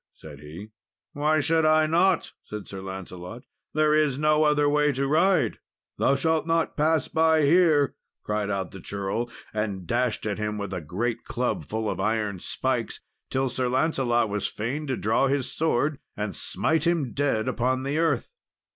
said 0.15 0.39
he. 0.39 0.69
"Why 1.13 1.39
should 1.41 1.63
I 1.63 1.85
not?" 1.85 2.31
said 2.45 2.67
Sir 2.67 2.81
Lancelot; 2.81 3.43
"there 3.75 3.93
is 3.93 4.17
no 4.17 4.45
other 4.45 4.67
way 4.67 4.91
to 4.93 5.07
ride." 5.07 5.59
"Thou 5.99 6.15
shalt 6.15 6.47
not 6.47 6.75
pass 6.75 7.07
by 7.07 7.45
here," 7.45 7.93
cried 8.23 8.49
out 8.49 8.71
the 8.71 8.79
churl, 8.81 9.29
and 9.53 9.85
dashed 9.85 10.25
at 10.25 10.39
him 10.39 10.57
with 10.57 10.73
a 10.73 10.81
great 10.81 11.23
club 11.23 11.65
full 11.65 11.87
of 11.87 11.99
iron 11.99 12.39
spikes, 12.39 12.99
till 13.29 13.47
Sir 13.47 13.69
Lancelot 13.69 14.27
was 14.27 14.47
fain 14.47 14.87
to 14.87 14.97
draw 14.97 15.27
his 15.27 15.53
sword 15.53 15.99
and 16.17 16.35
smite 16.35 16.87
him 16.87 17.13
dead 17.13 17.47
upon 17.47 17.83
the 17.83 17.99
earth. 17.99 18.31